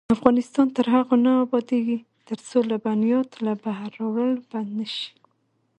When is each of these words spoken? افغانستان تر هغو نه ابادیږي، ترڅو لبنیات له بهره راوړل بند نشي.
افغانستان 0.17 0.67
تر 0.75 0.85
هغو 0.93 1.15
نه 1.25 1.31
ابادیږي، 1.45 1.97
ترڅو 2.27 2.57
لبنیات 2.69 3.29
له 3.45 3.53
بهره 3.63 3.89
راوړل 3.97 4.33
بند 4.51 4.69
نشي. 4.79 5.07